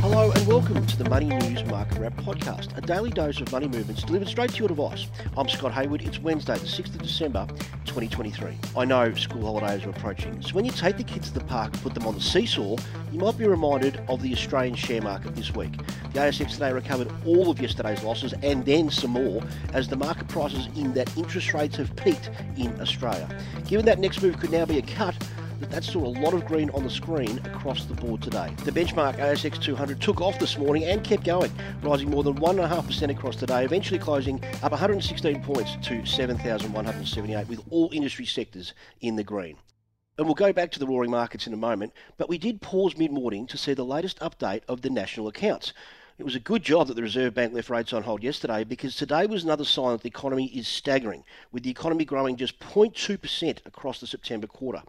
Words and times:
Hello 0.00 0.30
and 0.30 0.46
welcome 0.46 0.86
to 0.86 0.96
the 0.96 1.06
Money 1.10 1.26
News 1.26 1.62
Market 1.66 1.98
Wrap 1.98 2.16
podcast, 2.16 2.74
a 2.74 2.80
daily 2.80 3.10
dose 3.10 3.38
of 3.42 3.52
money 3.52 3.68
movements 3.68 4.02
delivered 4.02 4.28
straight 4.28 4.48
to 4.52 4.56
your 4.56 4.68
device. 4.68 5.08
I'm 5.36 5.46
Scott 5.46 5.74
Hayward. 5.74 6.00
It's 6.00 6.18
Wednesday, 6.18 6.54
the 6.54 6.64
6th 6.64 6.94
of 6.94 7.02
December, 7.02 7.46
2023. 7.84 8.56
I 8.78 8.84
know 8.86 9.12
school 9.12 9.44
holidays 9.44 9.84
are 9.84 9.90
approaching, 9.90 10.40
so 10.40 10.54
when 10.54 10.64
you 10.64 10.70
take 10.70 10.96
the 10.96 11.04
kids 11.04 11.28
to 11.28 11.38
the 11.38 11.44
park 11.44 11.74
and 11.74 11.82
put 11.82 11.92
them 11.92 12.06
on 12.06 12.14
the 12.14 12.20
seesaw, 12.22 12.78
you 13.12 13.18
might 13.18 13.36
be 13.36 13.46
reminded 13.46 14.02
of 14.08 14.22
the 14.22 14.32
Australian 14.32 14.74
share 14.74 15.02
market 15.02 15.36
this 15.36 15.54
week. 15.54 15.76
The 16.14 16.20
ASX 16.20 16.52
today 16.52 16.72
recovered 16.72 17.12
all 17.26 17.50
of 17.50 17.60
yesterday's 17.60 18.02
losses 18.02 18.32
and 18.42 18.64
then 18.64 18.90
some 18.90 19.10
more 19.10 19.42
as 19.74 19.86
the 19.86 19.96
market 19.96 20.28
prices 20.28 20.66
in 20.76 20.94
that 20.94 21.14
interest 21.18 21.52
rates 21.52 21.76
have 21.76 21.94
peaked 21.96 22.30
in 22.56 22.80
Australia. 22.80 23.28
Given 23.66 23.84
that 23.84 23.98
next 23.98 24.22
move 24.22 24.38
could 24.38 24.50
now 24.50 24.64
be 24.64 24.78
a 24.78 24.82
cut, 24.82 25.14
that 25.60 25.70
that 25.70 25.84
saw 25.84 26.04
a 26.04 26.08
lot 26.20 26.32
of 26.32 26.46
green 26.46 26.70
on 26.70 26.82
the 26.82 26.90
screen 26.90 27.38
across 27.44 27.84
the 27.84 27.94
board 27.94 28.22
today. 28.22 28.54
The 28.64 28.72
benchmark 28.72 29.18
ASX 29.18 29.62
200 29.62 30.00
took 30.00 30.20
off 30.20 30.38
this 30.38 30.56
morning 30.56 30.84
and 30.84 31.04
kept 31.04 31.24
going, 31.24 31.52
rising 31.82 32.10
more 32.10 32.22
than 32.22 32.34
1.5% 32.36 33.10
across 33.10 33.36
today, 33.36 33.64
eventually 33.64 33.98
closing 33.98 34.42
up 34.62 34.72
116 34.72 35.42
points 35.42 35.76
to 35.82 36.04
7,178 36.06 37.48
with 37.48 37.60
all 37.70 37.90
industry 37.92 38.24
sectors 38.24 38.72
in 39.02 39.16
the 39.16 39.24
green. 39.24 39.56
And 40.16 40.26
we'll 40.26 40.34
go 40.34 40.52
back 40.52 40.70
to 40.72 40.78
the 40.78 40.86
roaring 40.86 41.10
markets 41.10 41.46
in 41.46 41.52
a 41.52 41.58
moment, 41.58 41.92
but 42.16 42.28
we 42.28 42.38
did 42.38 42.60
pause 42.60 42.96
mid 42.96 43.12
morning 43.12 43.46
to 43.46 43.58
see 43.58 43.74
the 43.74 43.84
latest 43.84 44.18
update 44.20 44.62
of 44.66 44.80
the 44.80 44.90
national 44.90 45.28
accounts. 45.28 45.72
It 46.18 46.24
was 46.24 46.34
a 46.34 46.40
good 46.40 46.62
job 46.62 46.88
that 46.88 46.94
the 46.94 47.02
Reserve 47.02 47.32
Bank 47.32 47.54
left 47.54 47.70
rates 47.70 47.94
on 47.94 48.02
hold 48.02 48.22
yesterday 48.22 48.62
because 48.64 48.94
today 48.94 49.24
was 49.24 49.44
another 49.44 49.64
sign 49.64 49.92
that 49.92 50.02
the 50.02 50.08
economy 50.08 50.48
is 50.48 50.68
staggering, 50.68 51.24
with 51.52 51.62
the 51.62 51.70
economy 51.70 52.04
growing 52.04 52.36
just 52.36 52.60
0.2% 52.60 53.58
across 53.64 54.00
the 54.00 54.06
September 54.06 54.46
quarter. 54.46 54.82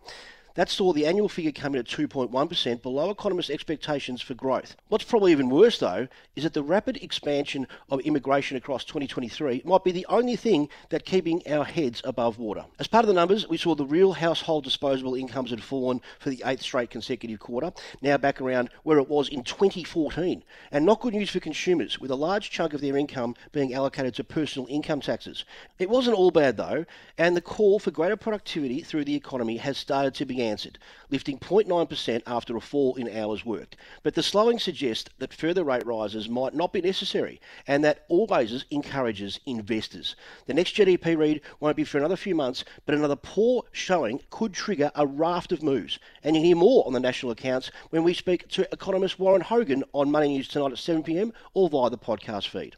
That 0.56 0.70
saw 0.70 0.92
the 0.92 1.06
annual 1.06 1.30
figure 1.30 1.54
come 1.54 1.76
in 1.76 1.80
at 1.80 1.88
2.1%, 1.88 2.82
below 2.82 3.10
economists' 3.10 3.50
expectations 3.50 4.22
for 4.22 4.34
growth. 4.34 4.76
What's 4.90 5.06
probably 5.06 5.32
even 5.32 5.50
worse, 5.50 5.80
though, 5.80 6.10
is 6.36 6.44
that 6.44 6.54
the 6.54 6.62
rapid 6.62 6.98
expansion 6.98 7.68
of 7.90 8.02
immigration 8.02 8.58
across 8.58 8.84
2023 8.84 9.62
might 9.64 9.84
be 9.86 9.94
the 9.94 10.06
only 10.10 10.36
thing 10.36 10.68
that 10.90 11.06
keeping 11.06 11.42
our 11.48 11.64
heads 11.64 12.02
above 12.04 12.38
water. 12.38 12.66
As 12.80 12.88
part 12.88 13.06
of 13.06 13.08
the 13.08 13.14
numbers, 13.14 13.48
we 13.48 13.58
saw 13.58 13.76
the 13.76 13.86
real 13.86 14.12
household 14.12 14.66
disposable 14.66 15.16
incomes 15.16 15.52
had 15.52 15.64
fallen 15.64 16.02
for 16.20 16.30
the 16.30 16.44
eighth 16.46 16.64
straight 16.64 16.90
consecutive 16.90 17.40
quarter, 17.40 17.72
now 18.02 18.18
back 18.18 18.42
around 18.42 18.70
where 18.84 18.98
it 18.98 19.08
was 19.08 19.30
in 19.30 19.44
2014. 19.44 20.44
And 20.72 20.86
not 20.86 21.00
good 21.00 21.14
news 21.14 21.30
for 21.30 21.40
consumers, 21.40 21.98
with 22.00 22.12
a 22.12 22.16
large 22.16 22.50
chunk 22.50 22.74
of 22.74 22.82
their 22.82 22.98
income 22.98 23.36
being 23.54 23.74
allocated 23.74 24.16
to 24.16 24.26
personal 24.26 24.68
income 24.70 25.00
taxes. 25.00 25.46
It 25.80 25.90
wasn't 25.90 26.18
all 26.18 26.32
bad, 26.32 26.58
though, 26.58 26.86
and 27.18 27.38
the 27.38 27.42
call 27.42 27.80
for 27.80 27.92
greater 27.92 28.18
productivity 28.18 28.82
through 28.82 29.06
the 29.06 29.16
economy 29.16 29.56
has 29.58 29.78
started 29.78 30.14
to 30.16 30.26
be 30.26 30.41
answered, 30.42 30.80
lifting 31.10 31.38
0.9% 31.38 32.22
after 32.26 32.58
a 32.58 32.62
fall 32.62 32.96
in 32.96 33.16
hours 33.16 33.46
worked. 33.46 33.76
But 34.04 34.16
the 34.16 34.24
slowing 34.24 34.60
suggests 34.60 35.10
that 35.20 35.34
further 35.34 35.64
rate 35.64 35.86
rises 35.86 36.28
might 36.28 36.54
not 36.54 36.74
be 36.74 36.82
necessary 36.82 37.40
and 37.68 37.84
that 37.84 38.06
all 38.08 38.22
always 38.22 38.66
encourages 38.70 39.40
investors. 39.46 40.16
The 40.46 40.54
next 40.54 40.76
GDP 40.76 41.18
read 41.18 41.42
won't 41.60 41.76
be 41.76 41.84
for 41.84 41.98
another 41.98 42.16
few 42.16 42.36
months, 42.36 42.64
but 42.86 42.96
another 42.96 43.16
poor 43.16 43.64
showing 43.72 44.22
could 44.30 44.54
trigger 44.54 44.92
a 44.96 45.06
raft 45.08 45.52
of 45.52 45.64
moves. 45.64 46.00
And 46.24 46.36
you'll 46.36 46.46
hear 46.46 46.56
more 46.56 46.86
on 46.86 46.94
the 46.94 47.00
national 47.00 47.32
accounts 47.32 47.72
when 47.90 48.04
we 48.04 48.14
speak 48.14 48.48
to 48.50 48.68
economist 48.72 49.20
Warren 49.20 49.42
Hogan 49.42 49.84
on 49.94 50.12
Money 50.12 50.30
News 50.30 50.48
tonight 50.48 50.72
at 50.72 50.78
7pm 50.78 51.32
or 51.54 51.70
via 51.70 51.90
the 51.90 51.98
podcast 51.98 52.48
feed. 52.48 52.78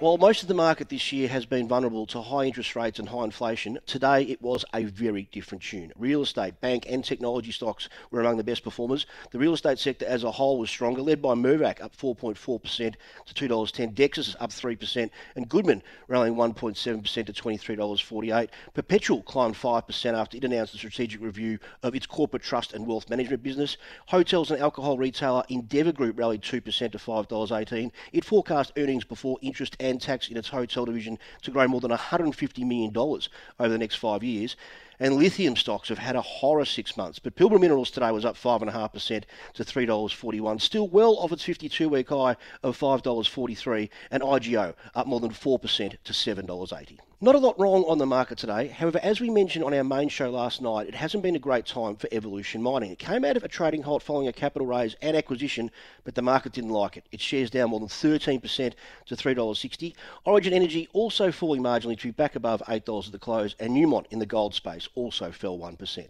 While 0.00 0.16
most 0.16 0.40
of 0.40 0.48
the 0.48 0.54
market 0.54 0.88
this 0.88 1.12
year 1.12 1.28
has 1.28 1.44
been 1.44 1.68
vulnerable 1.68 2.06
to 2.06 2.22
high 2.22 2.46
interest 2.46 2.74
rates 2.74 2.98
and 2.98 3.06
high 3.06 3.24
inflation, 3.24 3.78
today 3.84 4.22
it 4.22 4.40
was 4.40 4.64
a 4.72 4.84
very 4.84 5.28
different 5.30 5.62
tune. 5.62 5.92
Real 5.94 6.22
estate, 6.22 6.58
bank, 6.62 6.86
and 6.88 7.04
technology 7.04 7.52
stocks 7.52 7.90
were 8.10 8.22
among 8.22 8.38
the 8.38 8.42
best 8.42 8.64
performers. 8.64 9.04
The 9.30 9.38
real 9.38 9.52
estate 9.52 9.78
sector 9.78 10.06
as 10.06 10.24
a 10.24 10.30
whole 10.30 10.58
was 10.58 10.70
stronger, 10.70 11.02
led 11.02 11.20
by 11.20 11.34
Mirvac 11.34 11.82
up 11.82 11.94
4.4% 11.94 12.94
to 13.26 13.48
$2.10, 13.48 13.94
Dexus 13.94 14.34
up 14.40 14.48
3%, 14.48 15.10
and 15.36 15.48
Goodman 15.50 15.82
rallying 16.08 16.34
1.7% 16.34 17.26
to 17.26 17.32
$23.48. 17.34 18.48
Perpetual 18.72 19.22
climbed 19.24 19.54
5% 19.54 20.14
after 20.14 20.38
it 20.38 20.44
announced 20.44 20.72
a 20.72 20.78
strategic 20.78 21.20
review 21.20 21.58
of 21.82 21.94
its 21.94 22.06
corporate 22.06 22.42
trust 22.42 22.72
and 22.72 22.86
wealth 22.86 23.10
management 23.10 23.42
business. 23.42 23.76
Hotels 24.06 24.50
and 24.50 24.62
alcohol 24.62 24.96
retailer 24.96 25.44
Endeavour 25.50 25.92
Group 25.92 26.18
rallied 26.18 26.40
2% 26.40 26.62
to 26.92 26.96
$5.18. 26.96 27.90
It 28.14 28.24
forecast 28.24 28.72
earnings 28.78 29.04
before 29.04 29.36
interest 29.42 29.76
and 29.78 29.89
and 29.90 30.00
tax 30.00 30.28
in 30.28 30.36
its 30.36 30.48
hotel 30.48 30.84
division 30.84 31.18
to 31.42 31.50
grow 31.50 31.68
more 31.68 31.80
than 31.80 31.90
$150 31.90 32.66
million 32.66 32.96
over 32.96 33.68
the 33.68 33.78
next 33.78 33.96
five 33.96 34.22
years. 34.22 34.56
And 35.02 35.16
lithium 35.16 35.56
stocks 35.56 35.88
have 35.88 35.98
had 35.98 36.14
a 36.14 36.20
horror 36.20 36.66
six 36.66 36.94
months. 36.94 37.18
But 37.18 37.34
Pilbara 37.34 37.58
Minerals 37.58 37.90
today 37.90 38.12
was 38.12 38.26
up 38.26 38.36
5.5% 38.36 39.24
to 39.54 39.64
$3.41, 39.64 40.60
still 40.60 40.88
well 40.88 41.16
off 41.16 41.32
its 41.32 41.42
52 41.42 41.88
week 41.88 42.10
high 42.10 42.36
of 42.62 42.78
$5.43. 42.78 43.88
And 44.10 44.22
IGO 44.22 44.74
up 44.94 45.06
more 45.06 45.20
than 45.20 45.30
4% 45.30 45.96
to 46.04 46.12
$7.80. 46.12 46.98
Not 47.22 47.34
a 47.34 47.38
lot 47.38 47.60
wrong 47.60 47.84
on 47.86 47.98
the 47.98 48.06
market 48.06 48.38
today. 48.38 48.68
However, 48.68 48.98
as 49.02 49.20
we 49.20 49.28
mentioned 49.28 49.62
on 49.62 49.74
our 49.74 49.84
main 49.84 50.08
show 50.08 50.30
last 50.30 50.62
night, 50.62 50.88
it 50.88 50.94
hasn't 50.94 51.22
been 51.22 51.36
a 51.36 51.38
great 51.38 51.66
time 51.66 51.96
for 51.96 52.08
Evolution 52.12 52.62
Mining. 52.62 52.90
It 52.90 52.98
came 52.98 53.26
out 53.26 53.36
of 53.36 53.44
a 53.44 53.48
trading 53.48 53.82
halt 53.82 54.02
following 54.02 54.28
a 54.28 54.32
capital 54.32 54.66
raise 54.66 54.96
and 55.02 55.14
acquisition, 55.14 55.70
but 56.04 56.14
the 56.14 56.22
market 56.22 56.52
didn't 56.52 56.70
like 56.70 56.96
it. 56.96 57.04
Its 57.12 57.22
shares 57.22 57.50
down 57.50 57.68
more 57.68 57.78
than 57.78 57.90
13% 57.90 58.72
to 59.04 59.14
$3.60. 59.14 59.94
Origin 60.24 60.54
Energy 60.54 60.88
also 60.94 61.30
falling 61.30 61.62
marginally 61.62 61.98
to 61.98 62.10
back 62.10 62.36
above 62.36 62.62
$8 62.66 63.06
at 63.06 63.12
the 63.12 63.18
close, 63.18 63.54
and 63.60 63.76
Newmont 63.76 64.06
in 64.10 64.18
the 64.18 64.24
gold 64.24 64.54
space 64.54 64.88
also 64.94 65.30
fell 65.30 65.58
1%. 65.58 66.08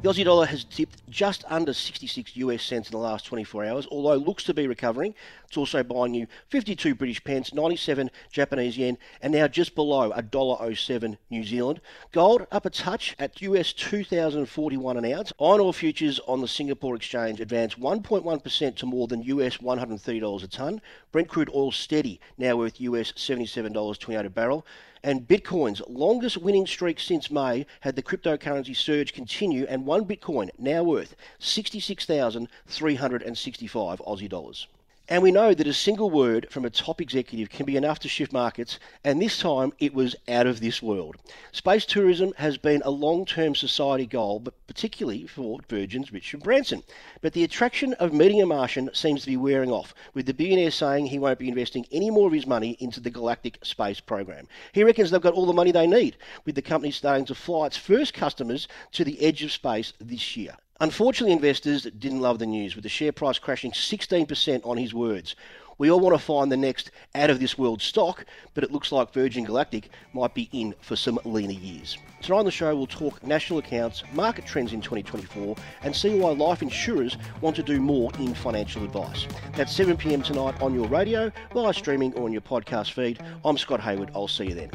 The 0.00 0.08
Aussie 0.08 0.24
dollar 0.24 0.46
has 0.46 0.64
dipped 0.64 1.02
just 1.10 1.44
under 1.48 1.72
66 1.72 2.36
US 2.36 2.62
cents 2.62 2.88
in 2.88 2.92
the 2.92 2.98
last 2.98 3.26
24 3.26 3.64
hours, 3.64 3.86
although 3.90 4.16
looks 4.16 4.44
to 4.44 4.54
be 4.54 4.66
recovering. 4.66 5.14
It's 5.46 5.56
also 5.56 5.82
buying 5.82 6.14
you 6.14 6.26
52 6.48 6.94
British 6.94 7.22
pence, 7.24 7.54
97 7.54 8.10
Japanese 8.30 8.76
yen, 8.76 8.98
and 9.22 9.32
now 9.32 9.48
just 9.48 9.74
below 9.74 10.10
$1.07 10.10 11.16
New 11.30 11.44
Zealand. 11.44 11.80
Gold 12.12 12.46
up 12.52 12.66
a 12.66 12.70
touch 12.70 13.16
at 13.18 13.40
US 13.42 13.72
2,041 13.72 14.96
an 14.96 15.12
ounce. 15.12 15.32
Iron 15.40 15.60
ore 15.60 15.72
futures 15.72 16.20
on 16.26 16.40
the 16.40 16.48
Singapore 16.48 16.96
exchange 16.96 17.40
advanced 17.40 17.80
1.1% 17.80 18.76
to 18.76 18.86
more 18.86 19.06
than 19.06 19.22
US 19.22 19.58
$130 19.58 20.44
a 20.44 20.46
tonne. 20.46 20.80
Brent 21.12 21.28
crude 21.28 21.50
oil 21.54 21.72
steady, 21.72 22.20
now 22.36 22.56
worth 22.56 22.80
US 22.80 23.12
$77.28 23.12 24.26
a 24.26 24.30
barrel. 24.30 24.66
And 25.02 25.28
Bitcoin's 25.28 25.80
longest 25.88 26.38
winning 26.38 26.66
streak 26.66 26.98
since 26.98 27.30
May 27.30 27.66
had 27.80 27.94
the 27.94 28.02
cryptocurrency 28.02 28.74
surge 28.74 29.12
continue, 29.12 29.64
and 29.68 29.86
one 29.86 30.04
Bitcoin 30.04 30.50
now 30.58 30.82
worth 30.98 31.14
66,365 31.38 34.00
Aussie 34.00 34.28
dollars. 34.28 34.66
And 35.10 35.22
we 35.22 35.30
know 35.30 35.54
that 35.54 35.66
a 35.66 35.72
single 35.72 36.10
word 36.10 36.48
from 36.50 36.66
a 36.66 36.70
top 36.70 37.00
executive 37.00 37.48
can 37.48 37.64
be 37.64 37.78
enough 37.78 37.98
to 38.00 38.10
shift 38.10 38.30
markets, 38.30 38.78
and 39.02 39.22
this 39.22 39.38
time 39.38 39.72
it 39.78 39.94
was 39.94 40.14
out 40.28 40.46
of 40.46 40.60
this 40.60 40.82
world. 40.82 41.16
Space 41.50 41.86
tourism 41.86 42.34
has 42.36 42.58
been 42.58 42.82
a 42.84 42.90
long 42.90 43.24
term 43.24 43.54
society 43.54 44.04
goal, 44.04 44.38
but 44.38 44.52
particularly 44.66 45.26
for 45.26 45.60
Virgin's 45.66 46.12
Richard 46.12 46.42
Branson. 46.42 46.82
But 47.22 47.32
the 47.32 47.42
attraction 47.42 47.94
of 47.94 48.12
meeting 48.12 48.42
a 48.42 48.46
Martian 48.46 48.90
seems 48.92 49.22
to 49.22 49.28
be 49.28 49.38
wearing 49.38 49.70
off, 49.70 49.94
with 50.12 50.26
the 50.26 50.34
billionaire 50.34 50.70
saying 50.70 51.06
he 51.06 51.18
won't 51.18 51.38
be 51.38 51.48
investing 51.48 51.86
any 51.90 52.10
more 52.10 52.26
of 52.26 52.34
his 52.34 52.46
money 52.46 52.76
into 52.78 53.00
the 53.00 53.08
galactic 53.08 53.64
space 53.64 54.00
program. 54.00 54.46
He 54.72 54.84
reckons 54.84 55.10
they've 55.10 55.22
got 55.22 55.32
all 55.32 55.46
the 55.46 55.54
money 55.54 55.72
they 55.72 55.86
need, 55.86 56.18
with 56.44 56.54
the 56.54 56.60
company 56.60 56.90
starting 56.90 57.24
to 57.24 57.34
fly 57.34 57.68
its 57.68 57.78
first 57.78 58.12
customers 58.12 58.68
to 58.92 59.04
the 59.04 59.22
edge 59.22 59.42
of 59.42 59.52
space 59.52 59.94
this 59.98 60.36
year. 60.36 60.54
Unfortunately, 60.80 61.32
investors 61.32 61.88
didn't 61.98 62.20
love 62.20 62.38
the 62.38 62.46
news, 62.46 62.76
with 62.76 62.84
the 62.84 62.88
share 62.88 63.10
price 63.10 63.40
crashing 63.40 63.72
16% 63.72 64.64
on 64.64 64.76
his 64.76 64.94
words. 64.94 65.34
We 65.76 65.90
all 65.90 65.98
want 65.98 66.14
to 66.14 66.24
find 66.24 66.52
the 66.52 66.56
next 66.56 66.92
out 67.16 67.30
of 67.30 67.40
this 67.40 67.58
world 67.58 67.82
stock, 67.82 68.24
but 68.54 68.62
it 68.62 68.70
looks 68.70 68.92
like 68.92 69.12
Virgin 69.12 69.42
Galactic 69.42 69.90
might 70.12 70.34
be 70.34 70.48
in 70.52 70.76
for 70.80 70.94
some 70.94 71.18
leaner 71.24 71.52
years. 71.52 71.98
Tonight 72.22 72.38
on 72.38 72.44
the 72.44 72.52
show, 72.52 72.76
we'll 72.76 72.86
talk 72.86 73.20
national 73.26 73.58
accounts, 73.58 74.04
market 74.12 74.46
trends 74.46 74.72
in 74.72 74.80
2024, 74.80 75.56
and 75.82 75.94
see 75.94 76.16
why 76.16 76.30
life 76.30 76.62
insurers 76.62 77.16
want 77.40 77.56
to 77.56 77.62
do 77.64 77.80
more 77.80 78.12
in 78.20 78.32
financial 78.32 78.84
advice. 78.84 79.26
That's 79.56 79.74
7 79.74 79.96
pm 79.96 80.22
tonight 80.22 80.60
on 80.62 80.74
your 80.74 80.86
radio, 80.86 81.32
live 81.54 81.74
streaming, 81.74 82.14
or 82.14 82.24
on 82.24 82.32
your 82.32 82.42
podcast 82.42 82.92
feed. 82.92 83.20
I'm 83.44 83.58
Scott 83.58 83.80
Hayward. 83.80 84.12
I'll 84.14 84.28
see 84.28 84.46
you 84.46 84.54
then. 84.54 84.70